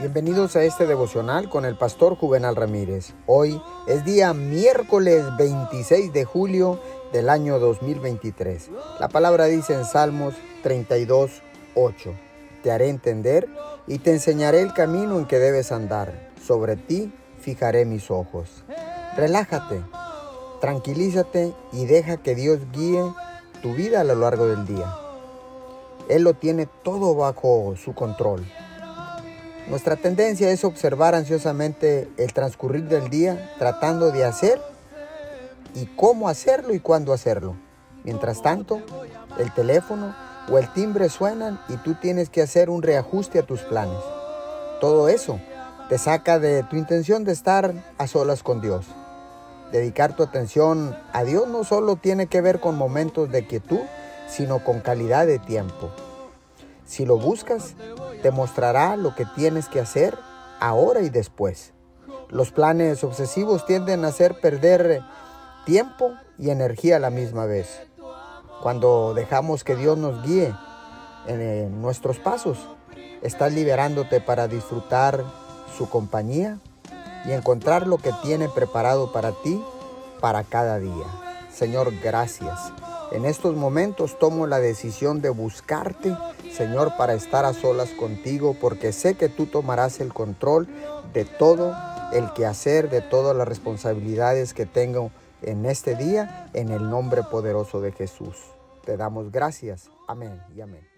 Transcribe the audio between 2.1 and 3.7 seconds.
Juvenal Ramírez. Hoy